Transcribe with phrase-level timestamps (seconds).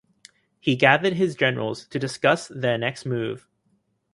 [0.59, 3.47] He gathered his generals to discuss their next move.